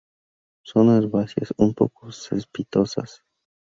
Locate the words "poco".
1.75-2.11